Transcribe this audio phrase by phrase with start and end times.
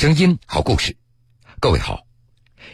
[0.00, 0.94] 声音，好故事。
[1.58, 2.04] 各位好，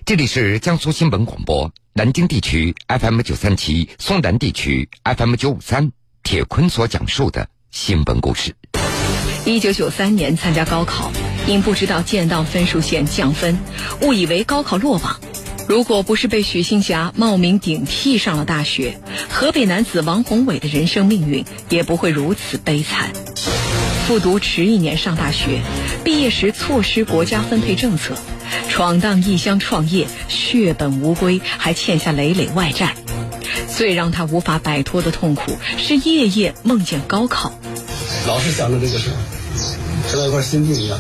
[0.04, 5.90] 这里是江苏新闻广播南京地区 FM 九三七、松南地区 FM 九五三。
[6.22, 8.54] 铁坤所讲述的新闻故事。
[9.46, 11.10] 一九九三年参加高考，
[11.46, 13.58] 因不知道建档分数线降分，
[14.02, 15.18] 误以为高考落榜。
[15.66, 19.00] 如果不是被许新霞冒名顶替上了大学，
[19.30, 23.10] 河北男子王宏伟的人生命运也不会如此悲惨。
[24.06, 25.62] 复读迟一年上大学，
[26.04, 28.14] 毕业时错失国家分配政策，
[28.68, 32.94] 闯荡异乡创业，血本无归，还欠下累累外债。
[33.74, 37.58] 最让他无法摆脱的痛苦是夜夜梦见高考，
[38.26, 39.16] 老是想着这个事儿，
[40.12, 40.98] 就像一块心病一样，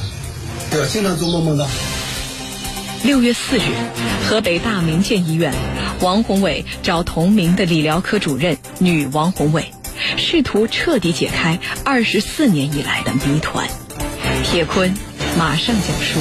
[0.70, 0.88] 对吧？
[0.90, 1.68] 经常做梦梦到。
[3.04, 3.62] 六月四日，
[4.26, 5.52] 河北大名县医院，
[6.00, 9.66] 王宏伟找同名的理疗科主任女王宏伟，
[10.16, 13.68] 试图彻底解开二十四年以来的谜团。
[14.42, 14.92] 铁坤
[15.38, 16.20] 马上讲述。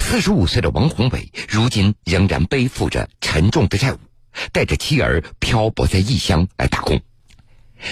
[0.00, 3.98] 四十五岁的王宏伟，如今仍然背负着沉重的债务，
[4.52, 7.00] 带着妻儿漂泊在异乡来打工。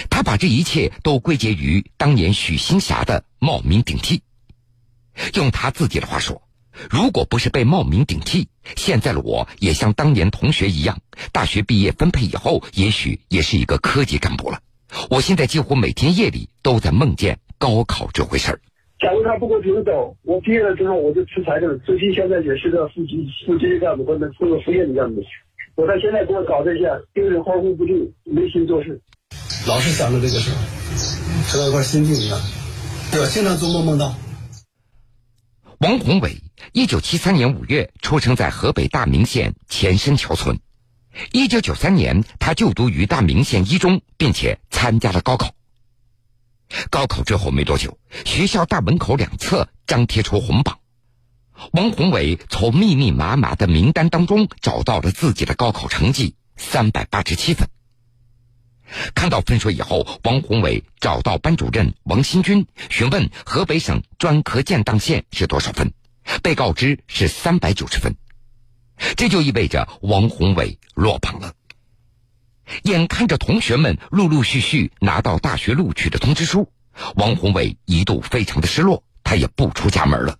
[0.09, 4.23] 他把这一切都归结于当年许新霞的冒名顶替。
[5.33, 6.41] 用他自己的话说
[6.89, 10.99] ：“如果不是被冒名顶替，现在的我也像当年同学一样，
[11.31, 14.61] 大学毕业分配以后，也许也是一个科级干部了。
[15.09, 18.59] 我现在几乎每天夜里都在梦见高考这回事儿。
[18.99, 25.21] 假如他不给我准走，我毕业了之后我就辞财政，最近现在也是个副级副级干部或者副副业的干部。
[25.75, 29.01] 我到现在给我搞这些，精神恍惚不定，没心做事。”
[29.67, 30.57] 老是想着这个事儿，
[31.51, 32.39] 就像一块心病一样，
[33.11, 33.27] 对吧？
[33.27, 34.13] 经常做梦梦到。
[35.79, 36.37] 王宏伟，
[36.71, 40.57] 一九七三年五月出生在河北大名县前身桥村。
[41.31, 45.53] 一九九三年，他就读于大名县一中，并且参加了高考。
[46.89, 50.79] 高考之后没多久，学校大门口两侧张贴出红榜，
[51.71, 57.69] 王宏伟从密密麻麻的名单当中找到了自己的高考成绩三百八十七分。
[59.13, 65.93] 看到分数以后，王宏伟找到班主任王新军询问河北省专科建档线是多少分，
[66.41, 68.15] 被告知是三百九十分，
[69.15, 71.53] 这就意味着王宏伟落榜了。
[72.83, 76.71] 眼看着同学们陆陆续续拿到大学录取的通知书，
[77.15, 80.37] 王宏伟一度非常的失落，他也不出家门了。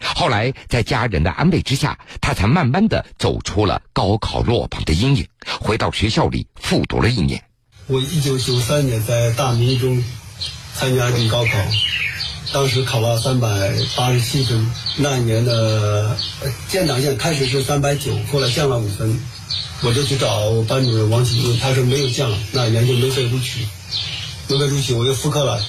[0.00, 5.26] 后来，在家人的安慰之下，他才慢慢的走出了高考落榜的阴影，
[5.60, 7.42] 回到学校里复读了一年。
[7.86, 10.04] 我一九九三年在大明中
[10.74, 11.52] 参加这高考，
[12.52, 13.48] 当时考了三百
[13.96, 14.70] 八十七分。
[14.98, 16.16] 那一年的
[16.68, 19.20] 建档线开始是三百九，后来降了五分，
[19.82, 23.66] 我就去找班主任王启军，他说没有降，那一年就没被录取，
[24.48, 25.60] 没被录取，我又复课了。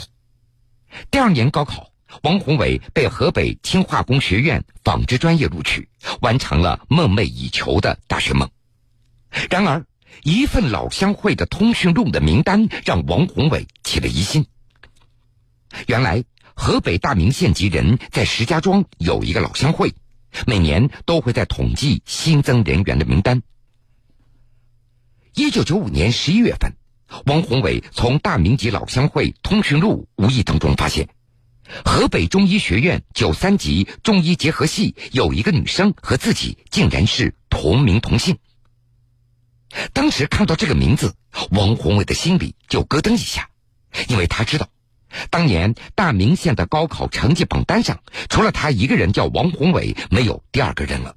[1.11, 1.87] 第二年高考。
[2.23, 5.87] 王宏伟被河北轻化工学院纺织专业录取，
[6.21, 8.49] 完成了梦寐以求的大学梦。
[9.51, 9.85] 然而，
[10.23, 14.47] 一份老乡会的通讯录的名单让王宏伟起了疑心。
[15.85, 16.23] 原来，
[16.59, 19.93] 河北大名县级人在石家庄有一个老乡会，
[20.45, 23.41] 每年都会在统计新增人员的名单。
[25.33, 26.73] 一九九五年十一月份，
[27.25, 31.07] 王宏伟从大名级老乡会通讯录无意当中发现。
[31.85, 38.37] 河北中医学院九三级中医结合系有一个女生和自己竟然是同名同姓。
[39.93, 41.15] 当时看到这个名字，
[41.51, 43.49] 王宏伟的心里就咯噔一下，
[44.09, 44.67] 因为他知道，
[45.29, 47.99] 当年大名县的高考成绩榜单上，
[48.29, 51.15] 除了他一个人叫王宏伟，没有第二个人了。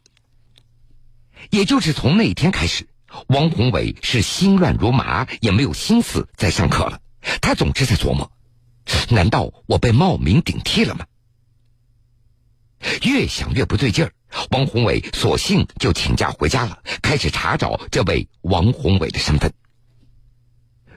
[1.51, 2.89] 也就是从那天开始，
[3.27, 7.01] 王宏伟是心乱如麻，也没有心思再上课了。
[7.41, 8.31] 他总是在琢磨。
[9.09, 11.07] 难道我被冒名顶替了吗？
[13.03, 14.13] 越想越不对劲儿，
[14.51, 19.53] 王宏伟索性就请假回家了，开始查找这位王宏伟的身份。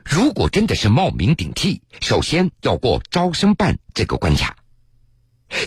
[0.10, 4.56] 如果真的是冒名顶替，首先要过招生办这个关卡。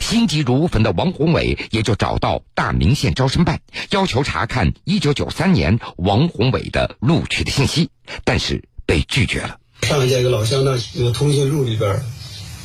[0.00, 7.90] 心急如焚的王宏伟也就找到大名县招生办，要求查看一九九三年王宏伟的录取的信息，
[8.24, 9.58] 但是被拒绝了。
[9.82, 12.02] 上一届一个老乡的那个通讯录里边，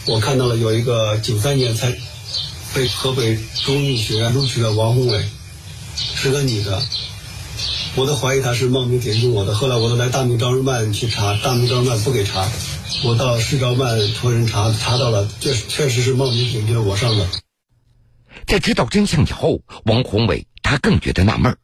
[0.08, 1.92] 我看到了有一个九三年才
[2.74, 5.24] 被河北中医学院录取的王宏伟，
[5.96, 6.82] 是个女的，
[7.96, 9.54] 我都怀疑他是冒名顶替我的。
[9.54, 12.50] 后来我都来大明招生办去查，大明招生办不给查，
[13.04, 17.28] 我到市招办托人查，查到了，确确实是冒名顶替我上的。
[18.48, 21.56] 在知道真相以后，王宏伟他更觉得纳闷。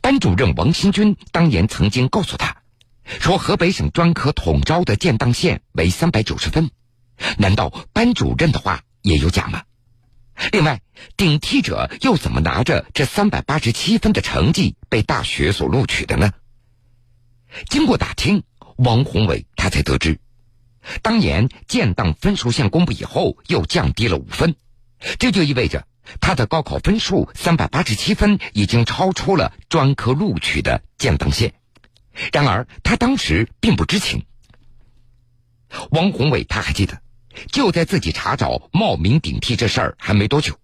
[0.00, 2.56] 班主任王新军当年曾经告诉他。
[3.20, 6.68] 说河北省专科统招的建档线为三百九十分，
[7.38, 9.62] 难道班主任的话也有假吗？
[10.52, 10.82] 另外，
[11.16, 16.30] 顶替者又怎么拿着这三百八十七分的成绩被大学所录取的呢？
[17.68, 18.42] 经过打听，
[18.76, 20.20] 王宏伟他才得知，
[21.02, 24.54] 当年建档分数线公布以后又降低了五分，
[25.18, 25.86] 这就意味着
[26.20, 31.54] 他的高考分数三百八十七分已经超出了专科录取的建档线。
[32.32, 34.26] 然而他当时并不知情。
[35.90, 37.00] 王宏伟他还记得。
[37.52, 40.58] 就在自己查找冒名顶替这事儿还没多久，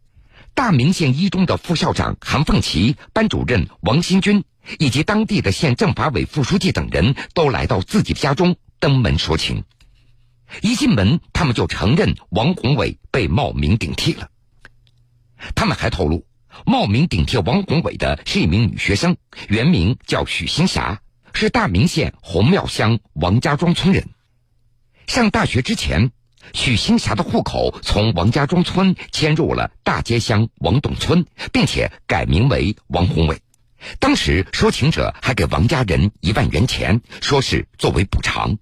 [0.54, 4.44] 大明县一中的副校长韩凤奇、班主任王新军
[4.78, 9.64] 以及当地的县政法委副书记等人都来到自己家中登门说情。
[10.60, 14.28] 一进门，他们就承认王宏伟被冒名顶替了。
[15.54, 16.26] 他们还透露，
[16.66, 19.16] 冒名顶替王宏伟的是一名女学生，
[19.48, 21.00] 原名叫许新霞，
[21.32, 24.10] 是大明县红庙乡王家庄村人。
[25.06, 26.12] 上大学之前。
[26.52, 33.40] 许新霞的户口从王家庄村迁入了大街乡王董村，并且改名为王宏伟。
[33.98, 38.56] 当时说情者还给王家人一万元钱，说是作为补偿。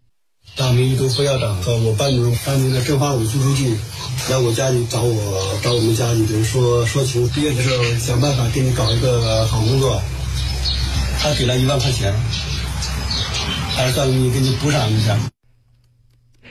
[0.57, 3.77] 大明一中副校长和我班主任、当年的政法委副书记
[4.31, 10.03] 来我家里找我，找我们家里人说说情，毕业的时候想办法给你搞一个好工作。
[11.21, 12.13] 他给了一万块钱，
[13.77, 15.19] 还算你给你补偿一下。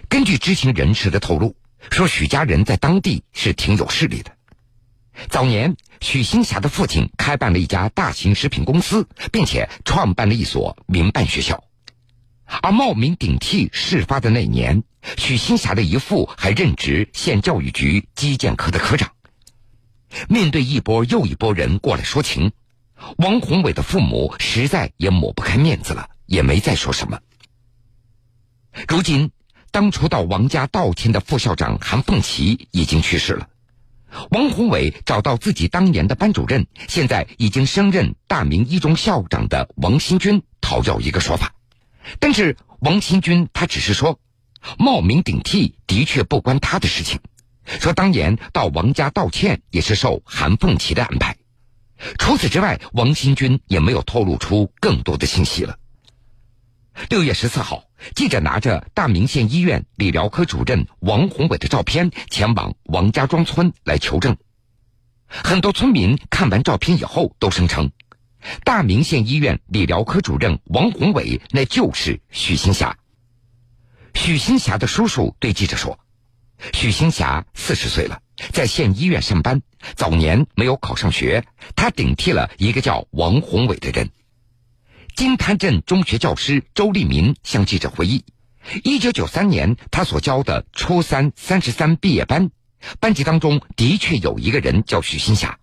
[0.10, 1.56] 根据知情人士的透露，
[1.92, 4.32] 说许家人在当地是挺有势力的。
[5.30, 11.64] 早年，许新霞的父亲开办了一家大型食品公司，并且创办了一所民办学校。
[12.64, 14.82] 而冒名顶替事发的那年，
[15.16, 19.12] 许新霞的姨父还任职县教育局基建科的科长。
[20.28, 22.52] 面对一波又一波人过来说情，
[23.18, 27.20] 王宏伟的父母实在也抹不开面子了，也没再说什么。
[28.88, 29.32] 如今。
[29.72, 33.48] 当初到王家道歉的副校长韩凤琪已经去世了，
[34.32, 41.54] 王宏伟找到自己当年的班主任，现在已经升任大明一中校长的王新军讨要一个说法，
[42.20, 44.20] 但是王新军他只是说，
[44.78, 47.20] 冒名顶替的确不关他的事情，
[47.66, 51.38] 说当年到王家道歉也是受韩凤琪的安排，
[52.18, 55.78] 除此之外，王新军也没有透露出更多的信息了。
[57.08, 64.36] 六月十四号，记者拿着大明县医院理疗科主任王宏伟的照片前往王家庄村来求证。
[65.28, 67.92] 很多村民看完照片以后都声称，
[68.66, 72.98] 大明县医院理疗科主任王宏伟那就是许新霞。
[74.14, 76.00] 许新霞的叔叔对记者说
[76.74, 79.62] ：“许新霞四十岁了，在县医院上班，
[79.96, 84.10] 早年没有考上学，他顶替了一个叫王宏伟的人。”
[85.20, 88.24] 金滩镇中学教师周立民向记者回忆，
[88.86, 92.52] 一九九三年他所教的初三三十三毕业班，
[93.02, 95.60] 班级当中的确有一个人叫许新霞，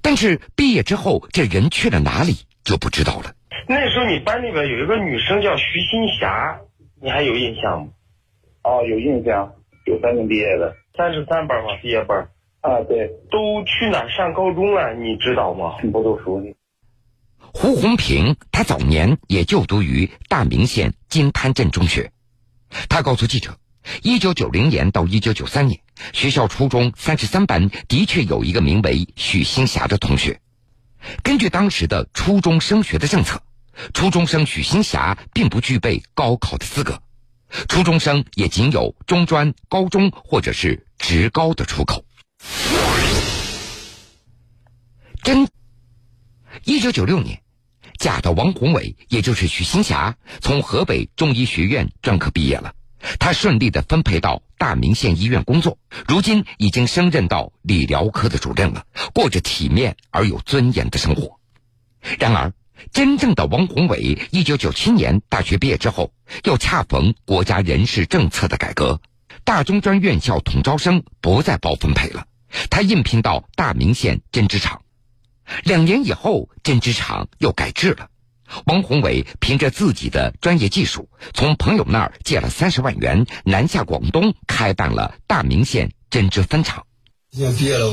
[0.00, 3.34] 但是毕业之后这人去了哪里就不知道了。
[3.66, 6.60] 那时候你班里边有一个女生叫徐新霞，
[7.02, 7.88] 你还有印象吗？
[8.62, 9.54] 哦，有印象，
[9.84, 12.28] 九三年毕业的，三十三班嘛，毕业班。
[12.60, 14.94] 啊，对，都去哪上高中了？
[14.94, 15.78] 你知道吗？
[15.90, 16.54] 不都熟悉。
[17.52, 22.12] 胡红平，他早年也就读于大明县金滩镇中学。
[22.88, 23.58] 他告诉记者，
[24.02, 25.80] 一九九零年到一九九三年，
[26.12, 30.40] 学校初中三十三班的确有一个名为许新霞的同学。
[31.22, 33.42] 根据当时的初中升学的政策，
[33.92, 37.02] 初中生许新霞并不具备高考的资格，
[37.68, 42.04] 初中生也仅有中专、高中或者是职高的出口。
[45.22, 45.48] 真。
[46.64, 47.42] 一九九六年，
[47.98, 52.74] 嫁的王宏伟，也就是许新霞，从河北中医学院专科毕业了。
[53.18, 61.40] 他顺利的分配到大明县医院工作，如今已经升任到理疗科的主任了，过着体面而有尊严的生活。
[62.18, 62.52] 然而，
[62.92, 66.12] 真正的王宏伟，一九九七年大学毕业之后，
[66.44, 69.00] 又恰逢国家人事政策的改革，
[69.44, 72.26] 大中专院校统招生不再包分配了，
[72.68, 74.82] 他应聘到大明县针织厂。
[75.64, 78.08] 两年以后，针织厂又改制了。
[78.64, 86.84] 王宏伟凭着自己的专业技术，从朋友那儿借了三十万元，南下广东，开办了大明县针织分厂。
[87.30, 87.86] 现在毕业了，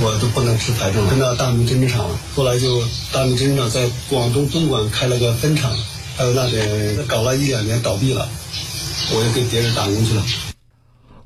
[0.00, 2.08] 我都不能吃财政，跟到大明针织厂。
[2.34, 5.76] 后来就大明针织厂在广东东莞开了个分厂，
[6.16, 8.26] 还有那边搞了一两年倒闭了，
[9.12, 10.22] 我又给别人打工去了。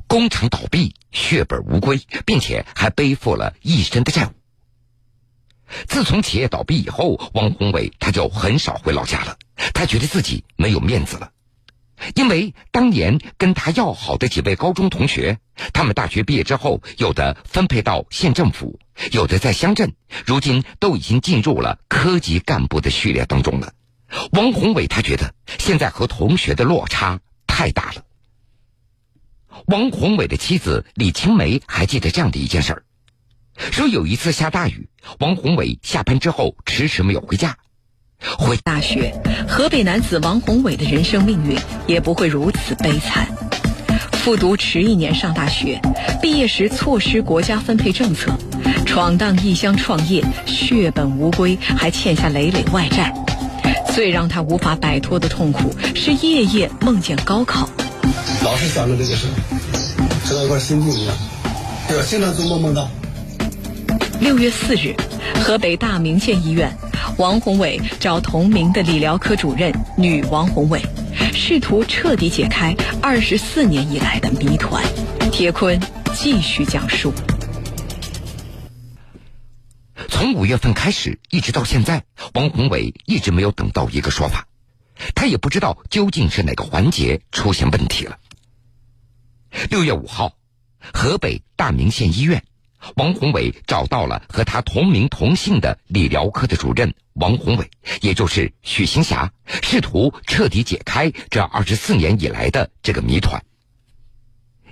[0.08, 4.30] 工厂倒闭，血本无归，并且还背负了一身的债务。
[5.88, 9.36] 自从企业倒闭以后，王宏伟他就很少回老家了。
[9.74, 11.30] 他觉得自己没有面子了，
[12.14, 15.38] 因为当年跟他要好的几位高中同学，
[15.72, 18.78] 他们大学毕业之后，有的分配到县政府，
[19.12, 19.94] 有的在乡镇，
[20.26, 23.72] 如今都已经进入了科级干部的序列当中了。
[24.32, 28.04] 王宏伟他觉得现在和同学的落差太大了。
[29.66, 32.84] 王宏伟的妻子李青梅还记得这样的一件事儿，
[33.56, 37.56] 说有一次下大雨，王宏伟下班之后迟迟没有回家。
[38.38, 39.14] 回大学，
[39.48, 43.28] 河北男子王宏伟的人生命运也不会如此悲惨。
[44.12, 45.80] 复读迟一年上大学，
[46.20, 48.32] 毕业时错失国家分配政策，
[48.86, 53.12] 闯荡异乡创业，血本无归，还欠下累累外债。
[53.92, 57.68] 最让他无法摆脱的痛苦是夜夜梦见高考。
[58.44, 59.26] 老是想着这个事，
[60.28, 61.14] 就像一块心病一样，
[61.88, 62.04] 对吧？
[62.08, 62.88] 经常做梦梦到。
[64.22, 64.94] 六月四日，
[65.44, 66.72] 河北大名县医院。
[67.18, 70.80] 王宏伟找同名的理疗科主任女王宏伟，
[71.34, 74.80] 试图彻底解开二十四年以来的谜团。
[75.32, 75.78] 铁坤
[76.14, 77.12] 继续讲述：
[80.08, 84.46] 从五月份开始，一直到现在，王宏伟一直没有等到一个说法，
[85.16, 88.16] 他也不知道究竟是哪个环节出现问题了。
[89.68, 90.36] 六月五号，
[90.92, 92.44] 河北大名县医院。
[92.96, 97.70] 王宏伟找到了和他同名同姓的理疗科的主任王宏伟，
[98.00, 103.44] 也就是许新霞，试图彻底解开这二十四年以来的这个谜团。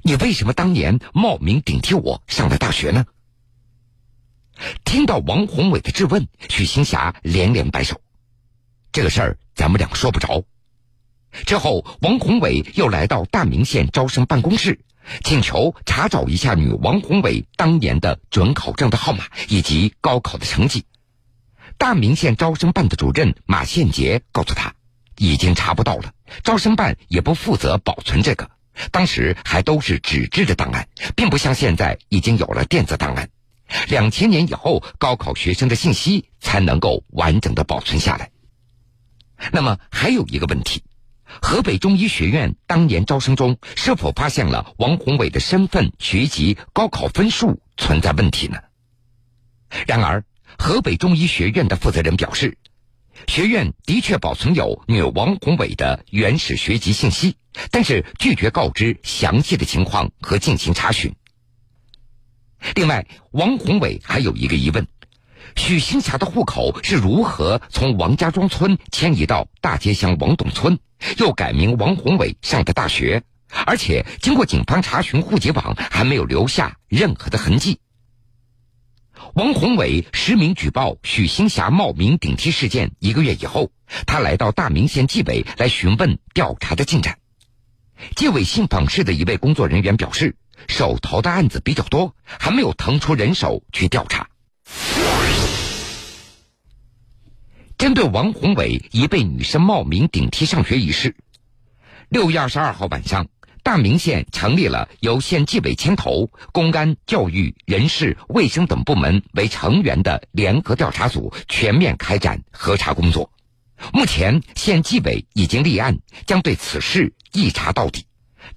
[0.02, 3.05] 你为什么当年冒名顶替我上了大学呢？
[4.85, 8.00] 听到王宏伟的质问，许新霞连连摆手
[8.93, 10.43] ：“这个事儿咱们俩说不着。”
[11.47, 14.81] 之后，王宏伟又来到大名县招生办公室。
[15.25, 20.85] 请求查找一下女王宏伟当年的准考证的号码以及高考的成绩。
[21.78, 24.75] 大名县招生办的主任马宪杰告诉他，
[25.16, 26.12] 已经查不到了，
[26.45, 28.50] 招生办也不负责保存这个，
[28.90, 33.30] 当时还都是纸质的档案，并不像现在已经有了电子档案。
[33.88, 38.30] 两千年以后，高考学生的信息才能够完整的保存下来。
[39.52, 40.83] 那么还有一个问题。
[41.40, 48.58] 河北中医学院当年招生中是否发现了王宏伟的身份、学籍、高考分数存在问题呢？
[49.87, 50.25] 然而，
[50.58, 52.58] 河北中医学院的负责人表示，
[53.28, 57.37] 学院的确保存有女王宏伟的原始学籍信息，
[57.70, 61.14] 但是拒绝告知详细的情况和进行查询。
[62.75, 64.87] 另外，王宏伟还有一个疑问。
[65.56, 70.78] 许新霞的户口是如何从王家庄村迁移到大街乡王董村，
[71.19, 73.23] 又改名王宏伟上的大学？
[73.66, 77.80] 而且经过警方查询户籍网，还没有留下任何的痕迹。
[79.35, 83.71] 王宏伟实名举报许新霞冒名顶替事件一个月以后，
[84.07, 87.19] 他来到大名县纪委来询问调查的进展。
[88.16, 90.37] 纪委信访室的一位工作人员表示，
[90.69, 94.28] 手头的案子比较多，还没有腾出人手去调查。
[98.04, 101.16] 王宏伟已被女生冒名顶替上学一事，
[102.09, 103.26] 六月二十二号晚上，
[103.62, 113.30] 大名县成立了由县纪委牵头、公安、教育、人事、卫生等部门为成员的联合调查组，全面开展核查工作。
[113.92, 118.07] 目前，县纪委已经立案，将对此事一查到底，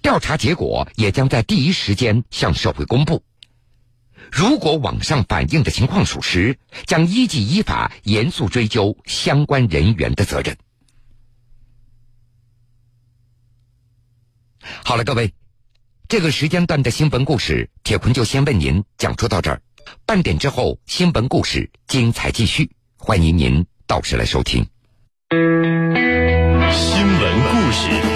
[0.02, 3.24] 调查结果也将在第一时间向社会公布。
[4.32, 10.58] 如果网上反映的情况属实，将依纪依法严肃追究相关人员的责任。
[14.84, 15.34] 好了，各位，
[16.08, 19.62] 这个时间段的新闻故事，铁坤就先为您讲述到这儿。
[20.06, 24.66] 半点之后，新闻故事精彩继续，欢迎您到时来收听
[25.30, 28.13] 新闻故事。